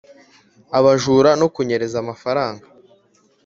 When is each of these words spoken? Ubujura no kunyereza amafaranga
Ubujura 0.77 1.31
no 1.39 1.47
kunyereza 1.53 1.95
amafaranga 2.03 2.65